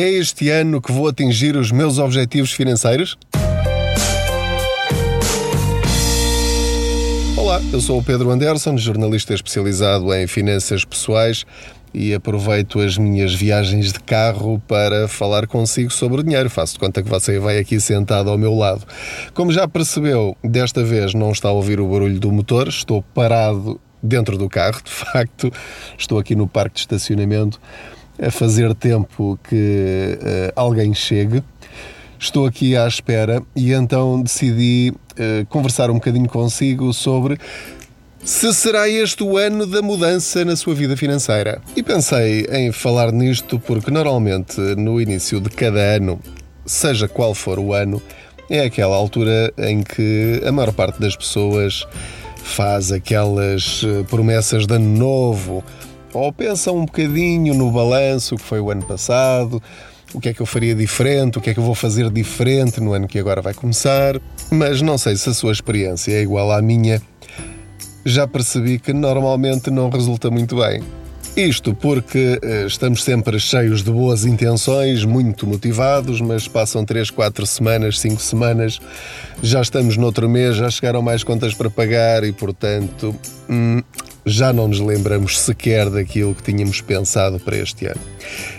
[0.00, 3.18] É este ano que vou atingir os meus objetivos financeiros?
[7.36, 11.44] Olá, eu sou o Pedro Anderson, jornalista especializado em finanças pessoais
[11.92, 16.48] e aproveito as minhas viagens de carro para falar consigo sobre o dinheiro.
[16.48, 18.86] Faço de conta que você vai aqui sentado ao meu lado.
[19.34, 23.80] Como já percebeu, desta vez não está a ouvir o barulho do motor, estou parado
[24.00, 25.52] dentro do carro, de facto,
[25.98, 27.58] estou aqui no parque de estacionamento
[28.20, 31.42] a fazer tempo que uh, alguém chegue.
[32.18, 37.38] Estou aqui à espera e então decidi uh, conversar um bocadinho consigo sobre
[38.24, 41.62] se será este o ano da mudança na sua vida financeira.
[41.76, 46.20] E pensei em falar nisto porque normalmente no início de cada ano,
[46.66, 48.02] seja qual for o ano,
[48.50, 51.86] é aquela altura em que a maior parte das pessoas
[52.42, 55.62] faz aquelas eh, promessas de ano novo
[56.18, 59.62] ou pensa um bocadinho no balanço que foi o ano passado,
[60.14, 62.80] o que é que eu faria diferente, o que é que eu vou fazer diferente
[62.80, 64.20] no ano que agora vai começar.
[64.50, 67.00] Mas não sei se a sua experiência é igual à minha.
[68.04, 70.82] Já percebi que normalmente não resulta muito bem.
[71.36, 77.46] Isto porque eh, estamos sempre cheios de boas intenções, muito motivados, mas passam 3, 4
[77.46, 78.80] semanas, 5 semanas,
[79.40, 83.14] já estamos noutro mês, já chegaram mais contas para pagar e, portanto,
[83.48, 83.80] hum,
[84.28, 88.00] já não nos lembramos sequer daquilo que tínhamos pensado para este ano.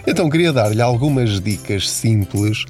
[0.06, 2.66] Então queria dar-lhe algumas dicas simples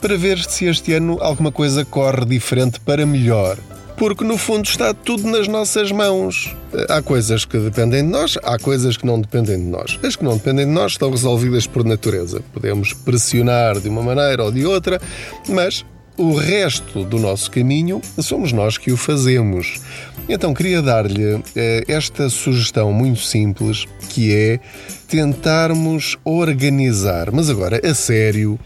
[0.00, 3.56] para ver se este ano alguma coisa corre diferente para melhor.
[3.96, 6.56] Porque no fundo está tudo nas nossas mãos.
[6.88, 9.98] Há coisas que dependem de nós, há coisas que não dependem de nós.
[10.02, 12.42] As que não dependem de nós estão resolvidas por natureza.
[12.50, 14.98] Podemos pressionar de uma maneira ou de outra,
[15.46, 15.84] mas
[16.20, 19.80] o resto do nosso caminho somos nós que o fazemos.
[20.28, 24.60] Então queria dar-lhe eh, esta sugestão muito simples que é
[25.08, 28.60] tentarmos organizar, mas agora a sério,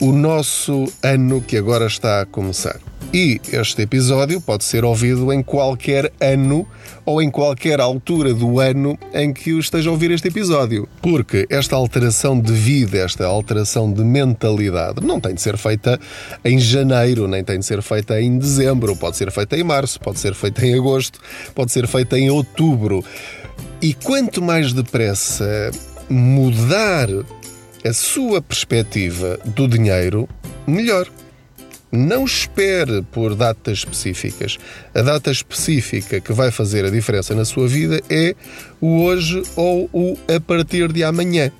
[0.00, 2.80] o nosso ano que agora está a começar.
[3.12, 6.66] E este episódio pode ser ouvido em qualquer ano
[7.04, 10.88] ou em qualquer altura do ano em que esteja a ouvir este episódio.
[11.00, 16.00] Porque esta alteração de vida, esta alteração de mentalidade, não tem de ser feita
[16.44, 20.18] em janeiro, nem tem de ser feita em dezembro, pode ser feita em março, pode
[20.18, 21.20] ser feita em agosto,
[21.54, 23.04] pode ser feita em outubro.
[23.80, 25.70] E quanto mais depressa
[26.08, 27.08] mudar
[27.84, 30.28] a sua perspectiva do dinheiro,
[30.66, 31.06] melhor.
[31.94, 34.58] Não espere por datas específicas.
[34.94, 38.34] A data específica que vai fazer a diferença na sua vida é
[38.80, 41.52] o hoje ou o a partir de amanhã.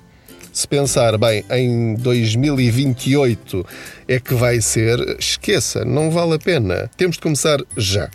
[0.51, 3.65] Se pensar, bem, em 2028
[4.07, 6.89] é que vai ser, esqueça, não vale a pena.
[6.97, 8.09] Temos de começar já.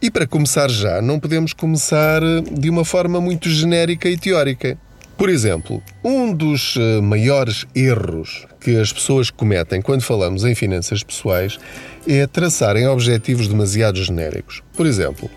[0.00, 2.20] E para começar já, não podemos começar
[2.52, 4.78] de uma forma muito genérica e teórica.
[5.16, 11.04] Por exemplo, um dos eh, maiores erros que as pessoas cometem quando falamos em finanças
[11.04, 11.58] pessoais
[12.06, 14.62] é traçarem objetivos demasiado genéricos.
[14.76, 15.30] Por exemplo,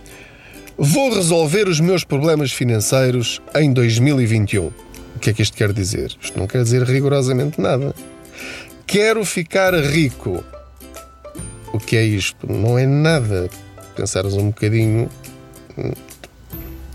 [0.78, 4.66] vou resolver os meus problemas financeiros em 2021.
[4.66, 6.16] O que é que isto quer dizer?
[6.20, 7.94] Isto não quer dizer rigorosamente nada.
[8.88, 10.44] Quero ficar rico.
[11.72, 12.52] O que é isto?
[12.52, 13.48] Não é nada.
[13.96, 15.08] Pensares um bocadinho,
[15.78, 15.92] hum,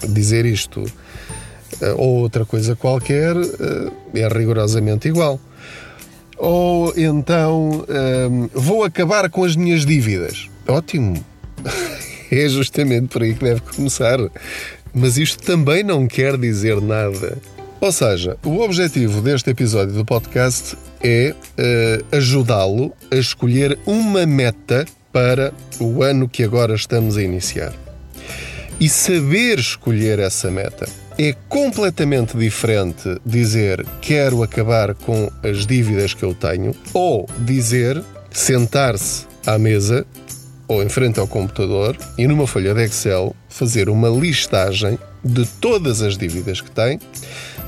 [0.08, 0.84] dizer isto
[1.90, 5.40] ou outra coisa qualquer eh, é rigorosamente igual.
[6.38, 10.48] Ou então ehm, vou acabar com as minhas dívidas.
[10.66, 11.24] Ótimo!
[12.30, 14.18] é justamente por aí que deve começar.
[14.94, 17.38] Mas isto também não quer dizer nada.
[17.80, 24.84] Ou seja, o objetivo deste episódio do podcast é uh, ajudá-lo a escolher uma meta
[25.12, 27.72] para o ano que agora estamos a iniciar.
[28.78, 30.88] E saber escolher essa meta.
[31.18, 39.26] É completamente diferente dizer quero acabar com as dívidas que eu tenho ou dizer sentar-se
[39.46, 40.06] à mesa
[40.66, 46.00] ou em frente ao computador e numa folha de Excel fazer uma listagem de todas
[46.00, 46.98] as dívidas que tem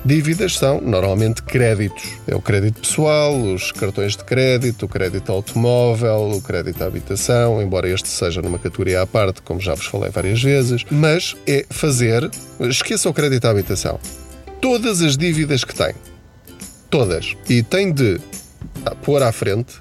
[0.05, 2.05] Dívidas são normalmente créditos.
[2.27, 7.63] É o crédito pessoal, os cartões de crédito, o crédito automóvel, o crédito à habitação,
[7.63, 11.65] embora este seja numa categoria à parte, como já vos falei várias vezes, mas é
[11.71, 12.31] fazer,
[12.61, 13.99] esqueça o crédito à habitação,
[14.61, 15.95] todas as dívidas que tem.
[16.91, 17.35] Todas.
[17.49, 18.21] E tem de
[19.03, 19.77] pôr à frente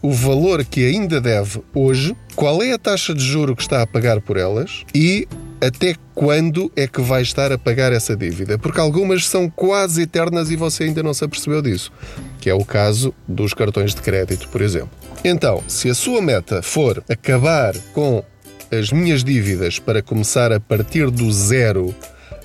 [0.00, 3.86] o valor que ainda deve hoje, qual é a taxa de juro que está a
[3.86, 5.26] pagar por elas e
[5.66, 8.58] até quando é que vai estar a pagar essa dívida?
[8.58, 11.92] Porque algumas são quase eternas e você ainda não se apercebeu disso,
[12.40, 14.90] que é o caso dos cartões de crédito, por exemplo.
[15.24, 18.22] Então, se a sua meta for acabar com
[18.70, 21.94] as minhas dívidas para começar a partir do zero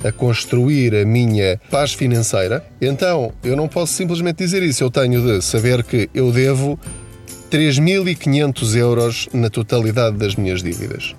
[0.04, 4.83] a construir a minha paz financeira, então eu não posso simplesmente dizer isso.
[4.83, 6.80] Eu tenho de saber que eu devo
[7.51, 11.16] 3.500 euros na totalidade das minhas dívidas.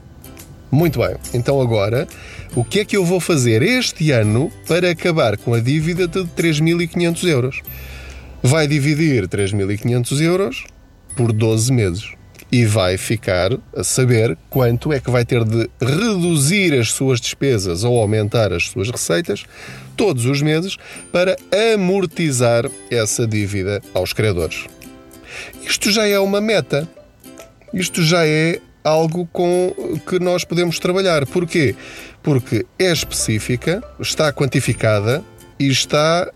[0.71, 2.07] Muito bem, então agora,
[2.55, 6.21] o que é que eu vou fazer este ano para acabar com a dívida de
[6.21, 7.61] 3.500 euros?
[8.43, 10.65] Vai dividir 3.500 euros
[11.17, 12.21] por 12 meses
[12.53, 17.85] e vai ficar a saber quanto é que vai ter de reduzir as suas despesas
[17.85, 19.45] ou aumentar as suas receitas
[19.97, 20.77] todos os meses
[21.13, 21.37] para
[21.75, 24.67] amortizar essa dívida aos credores.
[25.63, 26.89] Isto já é uma meta.
[27.73, 29.75] Isto já é algo com
[30.09, 31.27] que nós podemos trabalhar.
[31.27, 31.75] Porquê?
[32.23, 35.23] Porque é específica, está quantificada
[35.59, 36.31] e está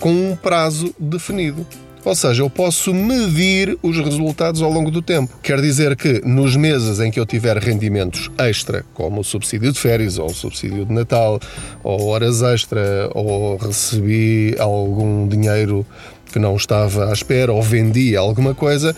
[0.00, 1.66] com um prazo definido.
[2.04, 5.36] Ou seja, eu posso medir os resultados ao longo do tempo.
[5.42, 9.78] Quer dizer que nos meses em que eu tiver rendimentos extra, como o subsídio de
[9.78, 11.40] férias, ou o subsídio de Natal,
[11.82, 15.84] ou horas extra, ou recebi algum dinheiro
[16.32, 18.94] que não estava à espera, ou vendi alguma coisa,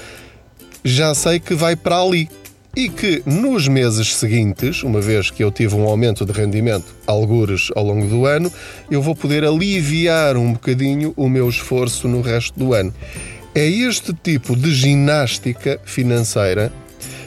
[0.85, 2.29] já sei que vai para ali
[2.77, 7.69] e que nos meses seguintes, uma vez que eu tive um aumento de rendimento, algures
[7.75, 8.53] ao longo do ano,
[8.91, 12.95] eu vou poder aliviar um bocadinho o meu esforço no resto do ano.
[13.55, 16.73] É este tipo de ginástica financeira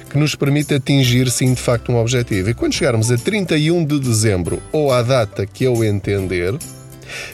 [0.09, 2.49] que nos permite atingir, sim, de facto, um objetivo.
[2.49, 6.55] E quando chegarmos a 31 de dezembro ou à data que eu entender,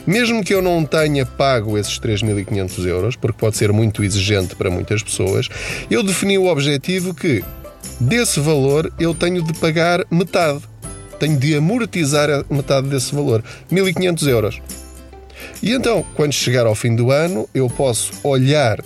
[0.08, 4.72] mesmo que eu não tenha pago esses 3.500 euros, porque pode ser muito exigente para
[4.72, 5.48] muitas pessoas,
[5.92, 7.44] eu defini o objetivo que
[8.00, 10.62] Desse valor, eu tenho de pagar metade.
[11.20, 14.62] Tenho de amortizar metade desse valor, 1500 euros.
[15.62, 18.80] E então, quando chegar ao fim do ano, eu posso olhar.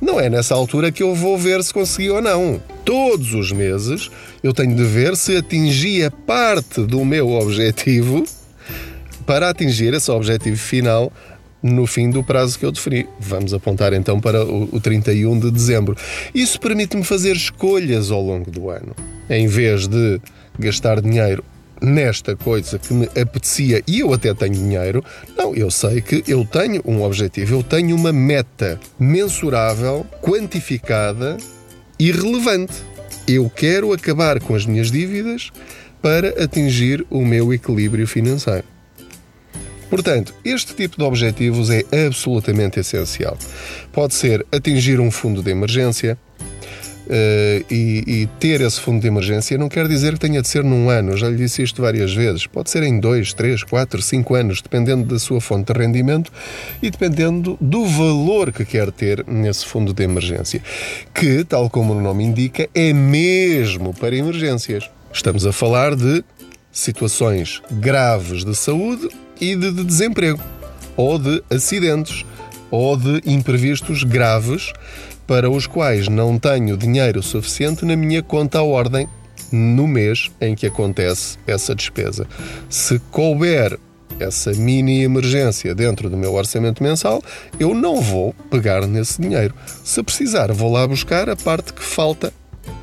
[0.00, 2.62] Não é nessa altura que eu vou ver se consegui ou não.
[2.84, 4.10] Todos os meses
[4.42, 8.24] eu tenho de ver se atingi a parte do meu objetivo
[9.26, 11.12] para atingir esse objetivo final
[11.62, 13.06] no fim do prazo que eu defini.
[13.18, 15.96] Vamos apontar então para o, 31 de dezembro.
[16.34, 18.94] Isso permite-me fazer escolhas ao longo do ano.
[19.28, 20.20] Em vez de
[20.58, 21.44] gastar dinheiro
[21.80, 25.02] nesta coisa que me apetecia e eu até tenho dinheiro,
[25.36, 31.38] não, eu sei que eu tenho um objetivo, eu tenho uma meta mensurável, quantificada
[31.98, 32.74] e relevante.
[33.26, 35.50] Eu quero acabar com as minhas dívidas
[36.02, 38.64] para atingir o meu equilíbrio financeiro.
[39.90, 43.36] Portanto, este tipo de objetivos é absolutamente essencial.
[43.92, 46.16] Pode ser atingir um fundo de emergência,
[47.10, 50.62] Uh, e, e, ter esse fundo de emergência não quer dizer que tenha de ser
[50.62, 52.46] num ano, já lhe disse isto várias vezes.
[52.46, 56.30] Pode ser em dois, três, quatro, cinco anos, dependendo da sua fonte de rendimento
[56.80, 60.62] e dependendo do valor que quer ter nesse fundo de emergência,
[61.12, 64.88] que, tal como o nome indica, é mesmo para emergências.
[65.12, 66.22] Estamos a falar de
[66.70, 69.08] situações graves de saúde
[69.40, 70.40] e de, de desemprego,
[70.96, 72.24] ou de acidentes,
[72.70, 74.72] ou de imprevistos graves
[75.26, 79.08] para os quais não tenho dinheiro suficiente na minha conta à ordem
[79.52, 82.26] no mês em que acontece essa despesa.
[82.68, 83.78] Se couber
[84.18, 87.22] essa mini emergência dentro do meu orçamento mensal,
[87.58, 89.54] eu não vou pegar nesse dinheiro.
[89.82, 92.32] Se precisar, vou lá buscar a parte que falta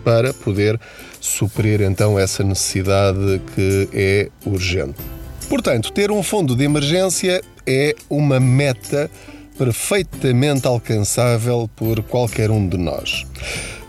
[0.04, 0.80] para poder
[1.19, 5.17] suprir então essa necessidade que é urgente.
[5.49, 9.09] Portanto, ter um fundo de emergência é uma meta
[9.57, 13.25] perfeitamente alcançável por qualquer um de nós.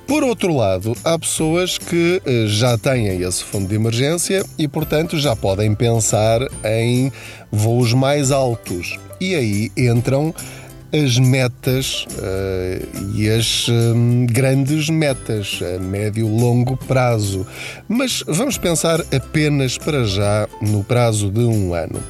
[0.07, 5.19] Por outro lado, há pessoas que eh, já têm esse fundo de emergência e, portanto,
[5.19, 7.13] já podem pensar em
[7.53, 8.99] voos mais altos.
[9.21, 10.35] E aí entram
[10.93, 17.47] as metas uh, e as um, grandes metas a médio longo prazo.
[17.89, 22.03] Mas vamos pensar apenas para já no prazo de um ano.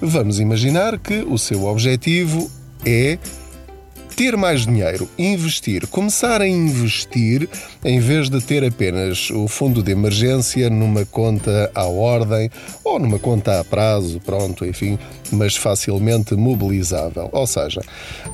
[0.00, 2.50] Vamos imaginar que o seu objetivo
[2.84, 3.18] é
[4.22, 7.48] ter mais dinheiro, investir, começar a investir
[7.84, 12.48] em vez de ter apenas o fundo de emergência numa conta à ordem
[12.84, 14.96] ou numa conta a prazo, pronto, enfim,
[15.32, 17.28] mas facilmente mobilizável.
[17.32, 17.80] Ou seja,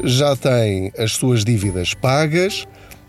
[0.05, 2.67] já tem as suas dívidas pagas,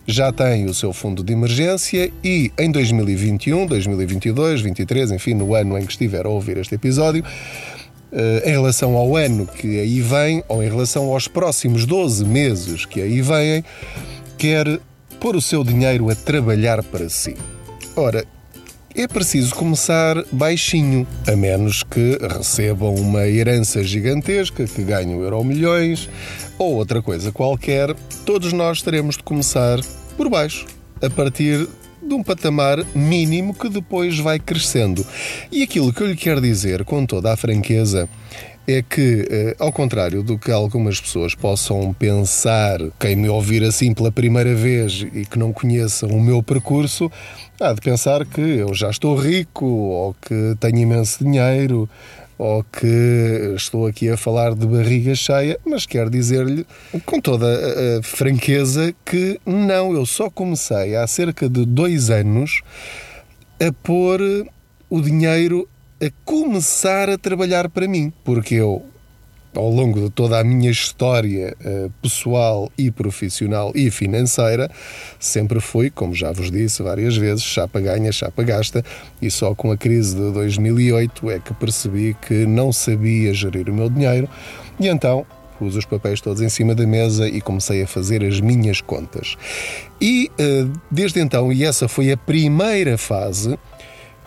[0.08, 5.78] já tem o seu fundo de emergência e em 2021, 2022, 2023, enfim, no ano
[5.78, 7.26] em que estiver a ouvir este episódio,
[8.44, 13.02] em relação ao ano que aí vem, ou em relação aos próximos 12 meses que
[13.02, 13.64] aí vêm,
[14.38, 14.80] quer
[15.20, 17.36] pôr o seu dinheiro a trabalhar para si.
[17.96, 18.26] Ora,
[18.96, 26.10] é preciso começar baixinho, a menos que recebam uma herança gigantesca, que ganham euro milhões
[26.58, 29.80] ou outra coisa qualquer, todos nós teremos de começar
[30.18, 30.66] por baixo,
[31.02, 31.68] a partir
[32.02, 35.06] de um patamar mínimo que depois vai crescendo.
[35.52, 38.10] E aquilo que eu lhe quero dizer com toda a franqueza
[38.68, 43.96] é que, eh, ao contrário do que algumas pessoas possam pensar, quem me ouvir assim
[43.96, 47.12] pela primeira vez e que não conheçam o meu percurso,
[47.60, 51.90] há de pensar que eu já estou rico ou que tenho imenso dinheiro
[52.40, 56.66] ou que estou aqui a falar de barriga cheia, mas quero dizer-lhe
[57.06, 62.62] com toda a, franqueza que não, eu só comecei há cerca de dois anos
[63.60, 64.22] a pôr
[64.90, 65.68] o dinheiro
[66.02, 68.86] a começar a trabalhar para mim, porque eu
[69.56, 74.70] ao longo de toda a minha história uh, pessoal e profissional e financeira,
[75.20, 78.84] sempre fui, como já vos disse várias vezes, chapa ganha, chapa gasta,
[79.22, 83.74] e só com a crise de 2008 é que percebi que não sabia gerir o
[83.74, 84.30] meu dinheiro,
[84.80, 85.26] e então
[85.58, 89.36] pus os papéis todos em cima da mesa e comecei a fazer as minhas contas.
[90.00, 93.60] E uh, desde então, e essa foi a primeira fase,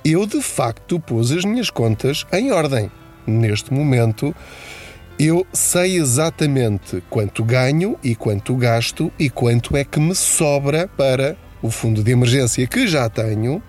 [0.04, 2.90] eu de facto pus as minhas contas em ordem.
[3.26, 4.34] Neste momento,
[5.26, 11.36] eu sei exatamente quanto ganho e quanto gasto e quanto é que me sobra para
[11.62, 13.62] o fundo de emergência que já tenho.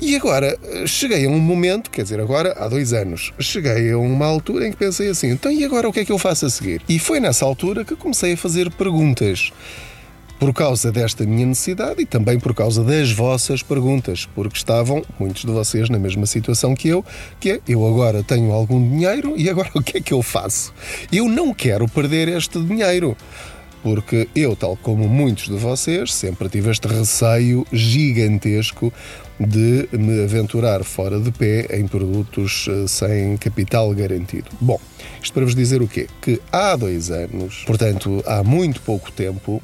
[0.00, 0.56] E agora
[0.86, 4.70] cheguei a um momento, quer dizer, agora há dois anos, cheguei a uma altura em
[4.70, 6.80] que pensei assim: então e agora o que é que eu faço a seguir?
[6.88, 9.52] E foi nessa altura que comecei a fazer perguntas
[10.40, 15.44] por causa desta minha necessidade e também por causa das vossas perguntas, porque estavam muitos
[15.44, 17.04] de vocês na mesma situação que eu,
[17.38, 20.72] que é eu agora tenho algum dinheiro e agora o que é que eu faço?
[21.12, 23.14] Eu não quero perder este dinheiro.
[23.82, 28.92] Porque eu, tal como muitos de vocês, sempre tive este receio gigantesco
[29.38, 34.50] de me aventurar fora de pé em produtos eh, sem capital garantido.
[34.60, 34.78] Bom,
[35.22, 36.06] isto para vos dizer o quê?
[36.20, 39.62] Que há dois anos, portanto há muito pouco tempo,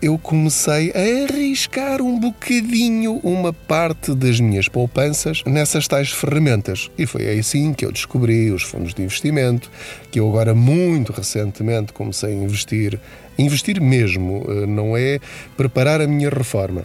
[0.00, 6.90] eu comecei a arriscar um bocadinho uma parte das minhas poupanças nessas tais ferramentas.
[6.96, 9.70] E foi assim que eu descobri os fundos de investimento,
[10.10, 13.00] que eu agora muito recentemente comecei a investir,
[13.38, 15.18] investir mesmo, eh, não é
[15.56, 16.84] preparar a minha reforma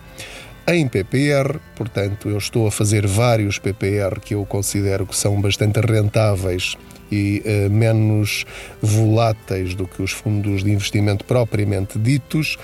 [0.67, 5.79] em PPR, portanto, eu estou a fazer vários PPR que eu considero que são bastante
[5.79, 6.77] rentáveis
[7.11, 8.45] e uh, menos
[8.81, 12.57] voláteis do que os fundos de investimento propriamente ditos.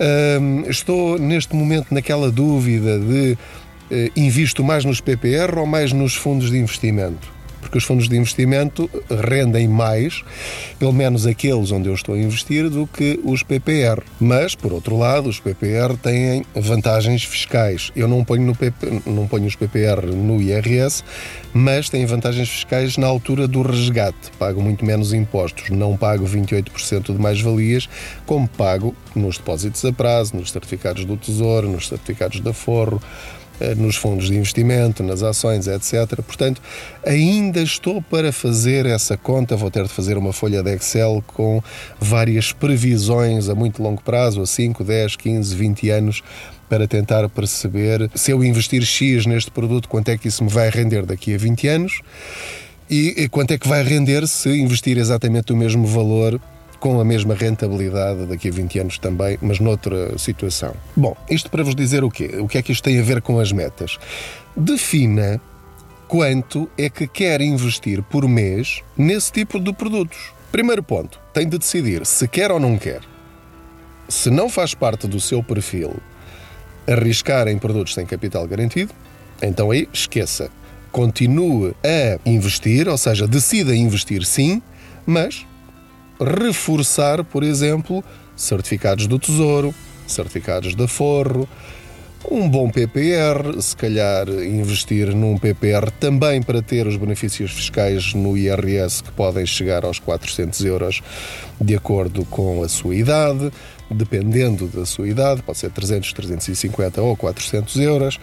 [0.00, 6.14] Uh, estou neste momento naquela dúvida de uh, invisto mais nos PPR ou mais nos
[6.14, 7.35] fundos de investimento
[7.66, 10.22] porque os fundos de investimento rendem mais,
[10.78, 14.00] pelo menos aqueles onde eu estou a investir, do que os PPR.
[14.20, 17.90] Mas, por outro lado, os PPR têm vantagens fiscais.
[17.96, 21.02] Eu não ponho, no PP, não ponho os PPR no IRS,
[21.52, 24.30] mas têm vantagens fiscais na altura do resgate.
[24.38, 27.88] Pago muito menos impostos, não pago 28% de mais-valias,
[28.24, 33.02] como pago nos depósitos a prazo, nos certificados do Tesouro, nos certificados da Forro,
[33.76, 36.20] nos fundos de investimento, nas ações, etc.
[36.26, 36.60] Portanto,
[37.04, 41.62] ainda estou para fazer essa conta, vou ter de fazer uma folha de Excel com
[41.98, 46.22] várias previsões a muito longo prazo, a 5, 10, 15, 20 anos,
[46.68, 50.68] para tentar perceber se eu investir X neste produto, quanto é que isso me vai
[50.68, 52.00] render daqui a 20 anos
[52.90, 56.40] e quanto é que vai render se investir exatamente o mesmo valor
[56.78, 60.74] com a mesma rentabilidade daqui a 20 anos também, mas noutra situação.
[60.96, 62.36] Bom, isto para vos dizer o quê?
[62.38, 63.98] O que é que isto tem a ver com as metas?
[64.56, 65.40] Defina
[66.08, 70.32] quanto é que quer investir por mês nesse tipo de produtos.
[70.52, 73.00] Primeiro ponto, tem de decidir se quer ou não quer.
[74.08, 75.96] Se não faz parte do seu perfil
[76.86, 78.92] arriscar em produtos sem capital garantido,
[79.42, 80.50] então aí esqueça.
[80.92, 84.62] Continue a investir, ou seja, decida investir sim,
[85.04, 85.44] mas
[86.20, 88.02] reforçar, por exemplo,
[88.36, 89.74] certificados do Tesouro,
[90.06, 91.48] certificados da Forro,
[92.30, 98.36] um bom PPR, se calhar investir num PPR também para ter os benefícios fiscais no
[98.36, 101.02] IRS que podem chegar aos 400 euros
[101.60, 103.52] de acordo com a sua idade,
[103.90, 108.18] dependendo da sua idade, pode ser 300, 350 ou 400 euros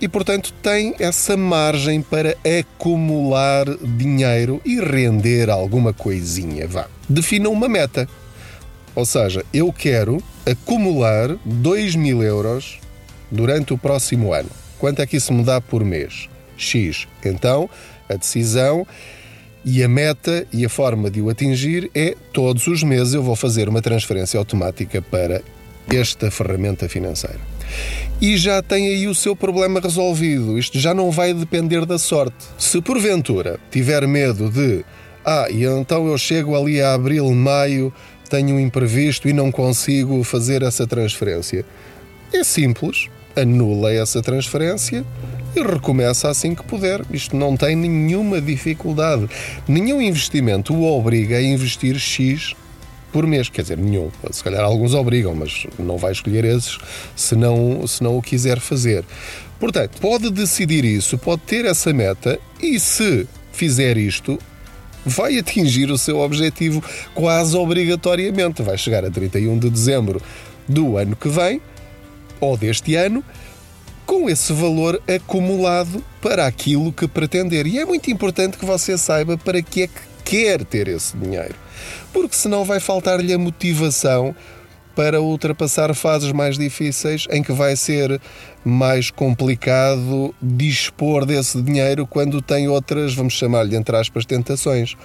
[0.00, 6.66] e, portanto, tem essa margem para acumular dinheiro e render alguma coisinha.
[6.66, 6.99] Vá.
[7.10, 8.08] Defina uma meta.
[8.94, 12.78] Ou seja, eu quero acumular 2 mil euros
[13.30, 14.48] durante o próximo ano.
[14.78, 16.28] Quanto é que isso me dá por mês?
[16.56, 17.08] X.
[17.24, 17.68] Então,
[18.08, 18.86] a decisão
[19.64, 23.36] e a meta e a forma de o atingir é todos os meses eu vou
[23.36, 25.42] fazer uma transferência automática para
[25.92, 27.40] esta ferramenta financeira
[28.20, 30.58] e já tem aí o seu problema resolvido.
[30.58, 32.36] Isto já não vai depender da sorte.
[32.58, 34.84] Se porventura tiver medo de
[35.24, 37.92] ah, e então eu chego ali a abril, maio,
[38.28, 41.64] tenho um imprevisto e não consigo fazer essa transferência.
[42.32, 43.08] É simples.
[43.36, 45.04] anula essa transferência
[45.54, 47.02] e recomeça assim que puder.
[47.10, 49.28] Isto não tem nenhuma dificuldade.
[49.68, 52.54] Nenhum investimento o obriga a investir X
[53.12, 53.48] por mês.
[53.48, 54.10] Quer dizer, nenhum.
[54.30, 56.78] Se calhar alguns obrigam, mas não vai escolher esses
[57.14, 59.04] se não, se não o quiser fazer.
[59.58, 64.38] Portanto, pode decidir isso, pode ter essa meta e se fizer isto,
[65.04, 66.82] vai atingir o seu objetivo
[67.14, 68.62] quase obrigatoriamente.
[68.62, 70.20] Vai chegar a 31 de dezembro
[70.68, 71.60] do ano que vem
[72.40, 73.24] ou deste ano
[74.06, 77.66] com esse valor acumulado para aquilo que pretender.
[77.66, 81.54] E é muito importante que você saiba para que é que quer ter esse dinheiro,
[82.12, 84.34] porque senão vai faltar-lhe a motivação
[85.00, 88.20] para ultrapassar fases mais difíceis em que vai ser
[88.62, 94.98] mais complicado dispor desse dinheiro quando tem outras, vamos chamar-lhe entre aspas, tentações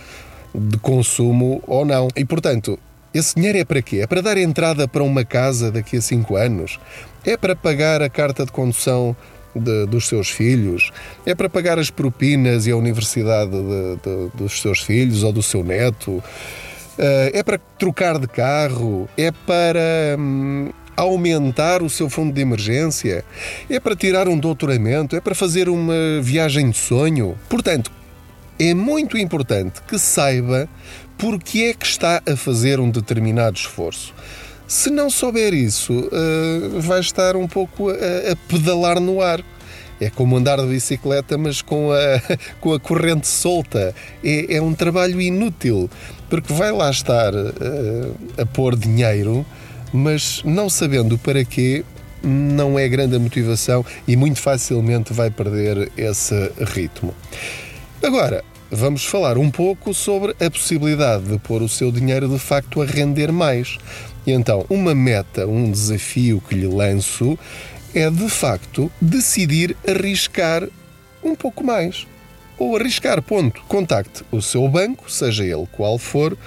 [0.54, 2.10] de consumo ou não.
[2.14, 2.78] E portanto,
[3.14, 4.02] esse dinheiro é para quê?
[4.02, 6.78] É para dar entrada para uma casa daqui a 5 anos?
[7.26, 9.16] É para pagar a carta de condução
[9.56, 10.92] de, dos seus filhos?
[11.26, 15.42] É para pagar as propinas e a universidade de, de, dos seus filhos ou do
[15.42, 16.22] seu neto?
[16.98, 19.10] Eh, é para trocar de carro?
[19.18, 20.16] É para.
[20.18, 23.26] Hum, aumentar o seu fundo de emergência?
[23.70, 25.16] É para tirar um doutoramento?
[25.16, 27.38] É para fazer uma viagem de sonho?
[27.50, 27.92] Portanto,
[28.58, 30.70] é muito importante que saiba
[31.18, 34.14] porque é que está a fazer um determinado esforço.
[34.68, 39.44] Se não souber isso, uh, vai estar um pouco a, a, pedalar no ar.
[40.00, 43.94] É como andar de bicicleta, mas com a, com a corrente solta.
[44.24, 45.90] É, é um trabalho inútil,
[46.30, 49.46] porque vai lá estar uh, a pôr dinheiro,
[49.94, 51.84] mas não sabendo para quê,
[52.22, 57.14] não é grande a motivação e muito facilmente vai perder esse ritmo.
[58.04, 62.82] Agora, vamos falar um pouco sobre a possibilidade de pôr o seu dinheiro de facto
[62.82, 63.78] a render mais.
[64.26, 67.38] E então, uma meta, um desafio que lhe lanço
[67.96, 70.68] é de facto decidir arriscar
[71.24, 72.06] um pouco mais.
[72.58, 73.62] Ou arriscar, ponto.
[73.68, 76.38] Contacte o seu banco, seja ele qual for.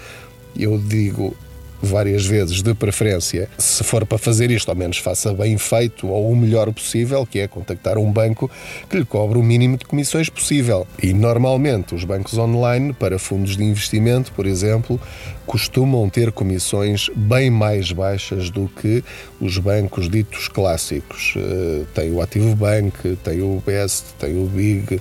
[0.56, 1.36] Eu digo
[1.80, 6.30] várias vezes, de preferência, se for para fazer isto, ao menos faça bem feito ou
[6.30, 8.50] o melhor possível, que é contactar um banco
[8.88, 10.87] que lhe cobre o mínimo de comissões possível.
[11.02, 15.00] E normalmente os bancos online para fundos de investimento, por exemplo,
[15.46, 19.02] costumam ter comissões bem mais baixas do que
[19.40, 21.35] os bancos ditos clássicos.
[21.37, 25.00] Eh, tem o Ativo Bank, tem o Best, tem o Big,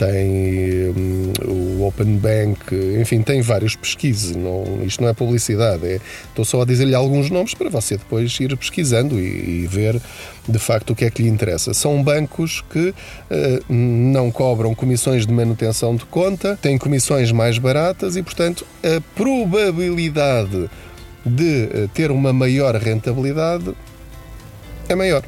[0.00, 4.34] tem um, o Open Bank, enfim, tem vários pesquisas.
[4.34, 8.34] Não, isto não é publicidade, é, estou só a dizer-lhe alguns nomes para você depois
[8.40, 10.00] ir pesquisando e, e, ver
[10.48, 11.74] de facto o que é que lhe interessa.
[11.74, 12.94] São bancos que uh,
[13.68, 20.70] não cobram comissões de manutenção de conta, têm comissões mais baratas e, portanto, a probabilidade
[21.26, 23.74] de uh, ter uma maior rentabilidade
[24.88, 25.22] é maior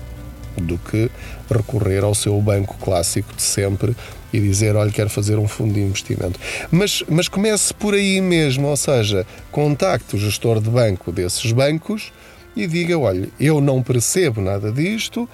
[0.60, 1.10] do que
[1.50, 3.94] recorrer ao seu banco clássico de sempre
[4.32, 6.40] e dizer, olha, quero fazer um fundo de investimento.
[6.70, 12.12] Mas, mas comece por aí mesmo, ou seja, contacte o gestor de banco desses bancos
[12.56, 15.28] e diga, olha, eu não percebo nada disto,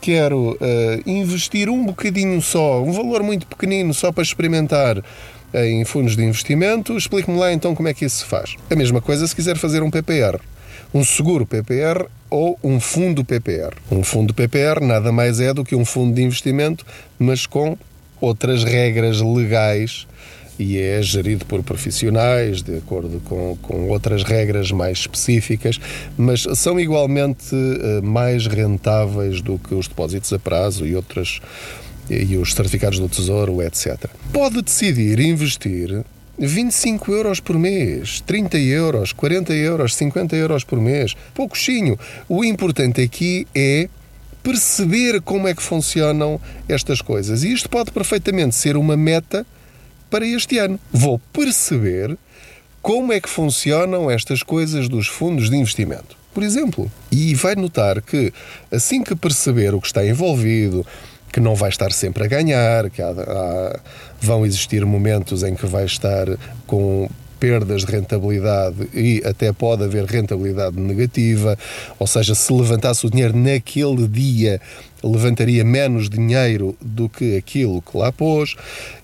[0.00, 0.56] quero uh,
[1.10, 5.02] investir um bocadinho só, um valor muito pequenino só para experimentar
[5.54, 8.56] em fundos de investimento, explique-me lá então como é que isso se faz.
[8.68, 10.40] A mesma coisa se quiser fazer um PPR.
[10.94, 13.74] Um seguro PPR ou um fundo PPR.
[13.90, 16.86] Um fundo PPR nada mais é do que um fundo de investimento,
[17.18, 17.76] mas com
[18.20, 20.06] outras regras legais
[20.56, 25.80] e é gerido por profissionais, de acordo com, com outras regras mais específicas,
[26.16, 31.40] mas são igualmente uh, mais rentáveis do que os depósitos a prazo e outras
[32.08, 34.06] e os certificados do Tesouro, etc.
[34.32, 36.04] Pode decidir investir
[36.38, 41.98] 25 euros por mês, 30 euros, 40 euros, 50 euros por mês, pouquinho.
[42.28, 43.88] O importante aqui é
[44.42, 47.42] perceber como é que funcionam estas coisas.
[47.42, 49.46] E isto pode perfeitamente ser uma meta
[50.10, 50.78] para este ano.
[50.92, 52.16] Vou perceber
[52.82, 56.16] como é que funcionam estas coisas dos fundos de investimento.
[56.34, 58.32] Por exemplo, e vai notar que
[58.70, 60.84] assim que perceber o que está envolvido,
[61.32, 63.80] que não vai estar sempre a ganhar, que há, há,
[64.24, 66.26] vão existir momentos em que vai estar
[66.66, 67.08] com
[67.38, 71.58] perdas de rentabilidade e até pode haver rentabilidade negativa,
[71.98, 74.60] ou seja, se levantasse o dinheiro naquele dia,
[75.02, 78.56] levantaria menos dinheiro do que aquilo que lá pôs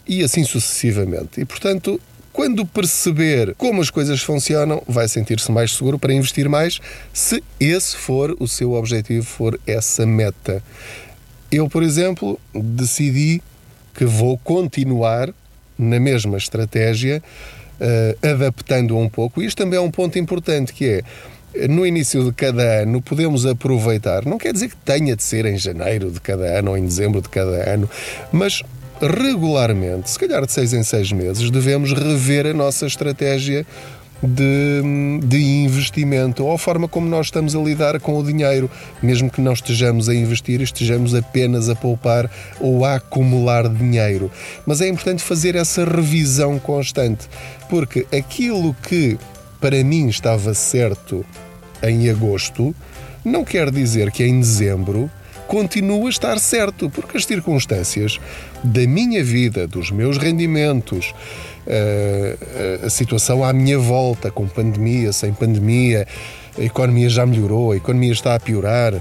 [0.08, 1.40] e assim sucessivamente.
[1.40, 2.00] E portanto,
[2.32, 6.80] quando perceber como as coisas funcionam, vai sentir-se mais seguro para investir mais,
[7.12, 10.62] se esse for o seu objetivo, for essa meta.
[11.50, 13.42] Eu, por exemplo, decidi
[13.94, 15.30] que vou continuar
[15.78, 17.22] na mesma estratégia
[17.80, 19.42] uh, adaptando um pouco.
[19.42, 21.02] Isto também é um ponto importante, que
[21.54, 24.24] é no início de cada ano podemos aproveitar.
[24.24, 27.20] Não quer dizer que tenha de ser em janeiro de cada ano ou em dezembro
[27.20, 27.90] de cada ano,
[28.30, 28.62] mas
[29.00, 33.66] regularmente, se calhar de seis em seis meses, devemos rever a nossa estratégia
[34.22, 34.82] de,
[35.24, 38.70] de, investimento ou a forma como nós estamos a lidar com o dinheiro,
[39.02, 42.30] mesmo que não estejamos a investir, estejamos apenas a poupar
[42.60, 44.30] ou a acumular dinheiro.
[44.66, 47.28] Mas é importante fazer essa revisão constante,
[47.68, 49.18] porque aquilo que
[49.60, 51.24] para mim estava certo
[51.82, 52.74] em agosto,
[53.24, 55.10] não quer dizer que em dezembro
[55.50, 58.20] continue a estar certo, porque as circunstâncias
[58.62, 61.12] da minha vida, dos meus rendimentos,
[61.66, 66.06] eh, a situação à minha volta, com pandemia, sem pandemia,
[66.56, 68.94] a economia já melhorou, a economia está a piorar,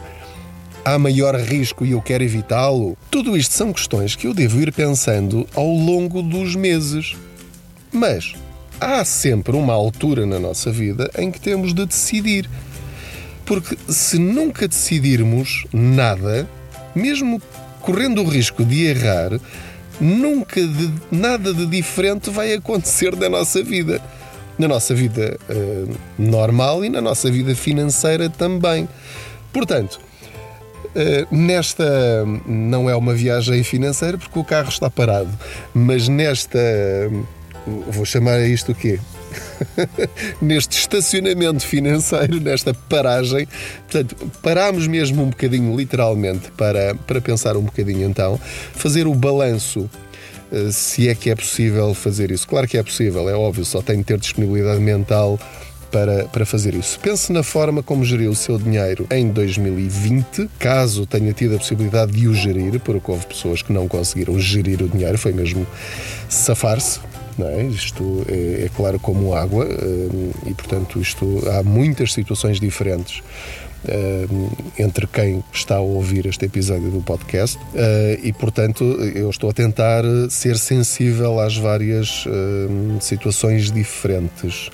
[0.83, 2.97] há maior risco e eu quero evitá-lo.
[3.11, 7.15] Tudo isto são questões que eu devo ir pensando ao longo dos meses.
[7.91, 8.33] Mas
[8.81, 12.49] há sempre uma altura na nossa vida em que temos de decidir.
[13.49, 16.47] Porque se nunca decidirmos nada,
[16.93, 17.41] mesmo
[17.81, 19.31] correndo o risco de errar,
[19.99, 23.99] nunca de, nada de diferente vai acontecer na nossa vida.
[24.55, 28.87] Na nossa vida uh, normal e na nossa vida financeira também.
[29.51, 29.99] Portanto,
[30.85, 35.31] uh, nesta não é uma viagem financeira porque o carro está parado,
[35.73, 36.59] mas nesta
[37.89, 38.99] vou chamar isto o quê?
[40.41, 43.47] neste estacionamento financeiro, nesta paragem.
[43.89, 48.39] Portanto, parámos mesmo um bocadinho, literalmente, para, para pensar um bocadinho então,
[48.73, 49.89] fazer o balanço
[50.51, 52.47] eh, se é que é possível fazer isso.
[52.47, 55.39] Claro que é possível, é óbvio, só tem de ter disponibilidade mental
[55.91, 56.99] para, para fazer isso.
[56.99, 62.11] Pense na forma como geriu o seu dinheiro em 2020, caso tenha tido a possibilidade
[62.11, 65.65] de o gerir, porque houve pessoas que não conseguiram gerir o dinheiro, foi mesmo
[66.27, 66.99] safar-se.
[67.47, 67.63] É?
[67.63, 73.21] Isto é, é, claro como água eh, e, portanto, isto há muitas situações diferentes
[73.87, 74.25] eh,
[74.77, 79.53] entre quem está a ouvir este episódio do podcast eh, e, portanto, eu estou a
[79.53, 82.25] tentar ser sensível às várias
[82.99, 84.69] situações diferentes.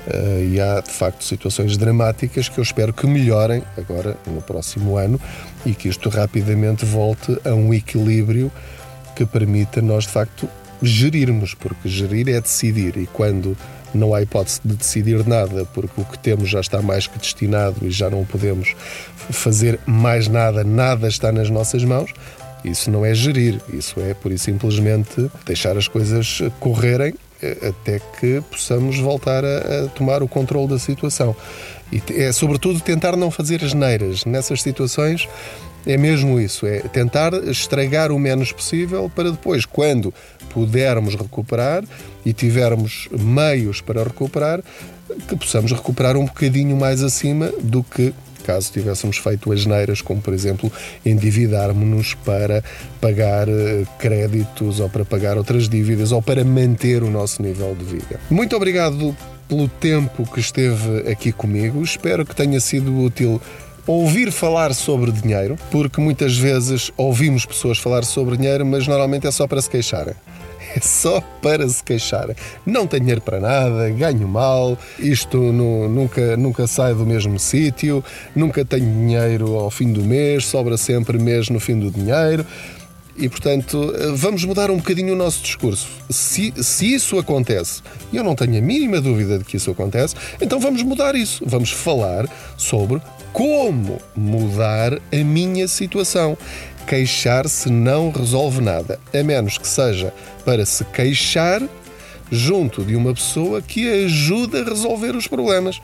[0.00, 4.96] Uh, e há de facto situações dramáticas que eu espero que melhorem agora no próximo
[4.96, 5.20] ano
[5.64, 8.50] e que isto rapidamente volte a um equilíbrio
[9.14, 10.48] que permita nós de facto
[10.82, 13.56] gerirmos, porque gerir é decidir e quando
[13.92, 17.86] não há hipótese de decidir nada, porque o que temos já está mais que destinado
[17.86, 18.74] e já não podemos
[19.16, 22.12] fazer mais nada, nada está nas nossas mãos.
[22.64, 27.98] Isso não é gerir, isso é por e simplesmente deixar as coisas correrem eh, até
[27.98, 31.34] que possamos voltar a, a tomar o controle da situação.
[31.90, 35.26] E é sobretudo tentar não fazer as neiras nessas situações
[35.86, 40.12] é mesmo isso, é tentar estragar o menos possível para depois, quando
[40.50, 41.84] pudermos recuperar
[42.24, 44.62] e tivermos meios para recuperar,
[45.28, 50.20] que possamos recuperar um bocadinho mais acima do que caso tivéssemos feito as neiras, como
[50.20, 50.72] por exemplo
[51.04, 52.64] endividarmos-nos para
[53.00, 57.84] pagar eh, créditos ou para pagar outras dívidas ou para manter o nosso nível de
[57.84, 58.18] vida.
[58.30, 59.14] Muito obrigado
[59.48, 61.82] pelo tempo que esteve aqui comigo.
[61.82, 63.40] Espero que tenha sido útil
[63.90, 69.30] ouvir falar sobre dinheiro, porque muitas vezes ouvimos pessoas falar sobre dinheiro, mas normalmente é
[69.30, 70.14] só para se queixarem.
[70.72, 72.36] É só para se queixarem.
[72.64, 78.04] Não tenho dinheiro para nada, ganho mal, isto no, nunca, nunca sai do mesmo sítio,
[78.36, 82.46] nunca tenho dinheiro ao fim do mês, sobra sempre mês no fim do dinheiro.
[83.16, 85.88] E, portanto, vamos mudar um bocadinho o nosso discurso.
[86.08, 90.14] Se, se isso acontece, e eu não tenho a mínima dúvida de que isso acontece,
[90.40, 91.42] então vamos mudar isso.
[91.44, 96.36] Vamos falar sobre como mudar a minha situação.
[96.86, 100.12] Queixar-se não resolve nada, a menos que seja
[100.44, 101.62] para se queixar
[102.30, 105.80] junto de uma pessoa que ajuda a resolver os problemas.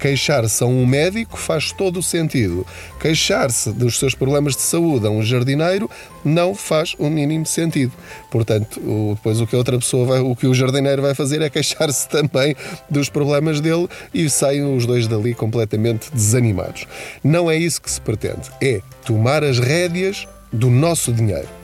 [0.00, 2.66] Queixar-se a um médico faz todo o sentido.
[2.98, 5.90] Queixar-se dos seus problemas de saúde a um jardineiro
[6.24, 7.92] não faz o mínimo sentido.
[8.30, 8.80] Portanto,
[9.14, 12.56] depois o que outra pessoa vai, o que o jardineiro vai fazer é queixar-se também
[12.88, 16.86] dos problemas dele e saem os dois dali completamente desanimados.
[17.22, 18.50] Não é isso que se pretende.
[18.60, 21.59] É tomar as rédeas do nosso dinheiro.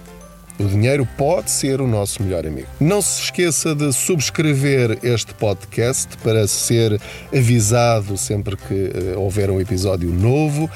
[0.59, 2.69] O dinheiro pode ser o nosso melhor amigo.
[2.81, 6.99] Não se esqueça de subscrever este podcast para ser
[7.35, 8.75] avisado sempre que
[9.14, 10.71] uh, houver um episódio novo.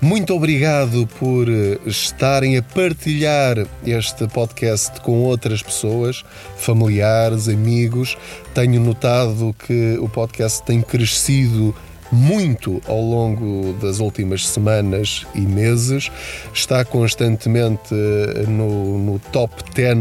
[0.00, 6.24] Muito obrigado por eh, estarem a partilhar este podcast com outras pessoas,
[6.56, 8.16] familiares, amigos.
[8.54, 11.74] Tenho notado que o podcast tem crescido
[12.10, 16.10] muito ao longo das últimas semanas e meses,
[16.52, 19.96] está constantemente eh, no, no top 10,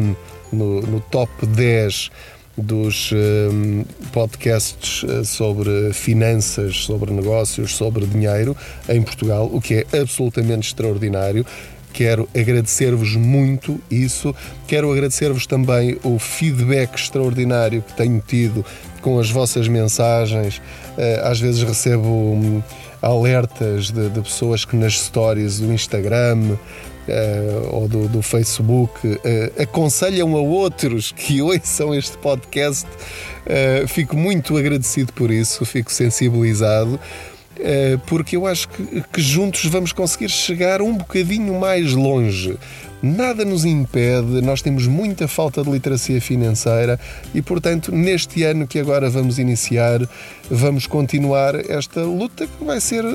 [0.51, 2.09] no, no top 10
[2.61, 8.55] dos um, podcasts eh, sobre finanças, sobre negócios, sobre dinheiro
[8.87, 11.45] em Portugal, o que é absolutamente extraordinário.
[11.91, 14.35] Quero agradecer-vos muito isso.
[14.67, 18.63] Quero agradecer-vos também o feedback extraordinário que tenho tido
[19.01, 20.61] com as vossas mensagens.
[21.01, 22.61] Eh, às vezes recebo hum,
[23.01, 26.57] alertas de, de pessoas que nas stories do Instagram
[27.07, 32.85] uh, ou do, do Facebook uh, aconselham a outros que ouçam este podcast.
[33.47, 36.99] Uh, fico muito agradecido por isso, fico sensibilizado.
[38.07, 42.57] Porque eu acho que, que juntos vamos conseguir chegar um bocadinho mais longe.
[43.01, 46.99] Nada nos impede, nós temos muita falta de literacia financeira
[47.33, 50.01] e, portanto, neste ano que agora vamos iniciar,
[50.51, 53.05] vamos continuar esta luta que vai ser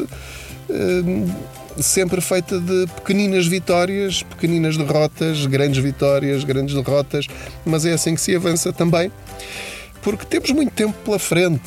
[1.79, 7.27] sempre feita de pequeninas vitórias, pequeninas derrotas, grandes vitórias, grandes derrotas,
[7.65, 9.11] mas é assim que se avança também.
[10.05, 11.63] Porque temos muito tempo pela frente.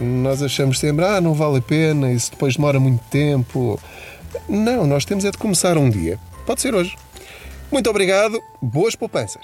[0.00, 3.80] Nós achamos sempre, ah, não vale a pena, isso depois demora muito tempo.
[4.46, 6.20] Não, nós temos é de começar um dia.
[6.46, 6.94] Pode ser hoje.
[7.72, 9.42] Muito obrigado, boas poupanças.